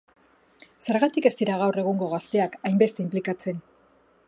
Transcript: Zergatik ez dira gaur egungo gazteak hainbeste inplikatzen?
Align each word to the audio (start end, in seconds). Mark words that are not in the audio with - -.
Zergatik 0.85 1.27
ez 1.31 1.33
dira 1.41 1.59
gaur 1.59 1.77
egungo 1.83 2.09
gazteak 2.15 2.59
hainbeste 2.71 3.07
inplikatzen? 3.07 3.63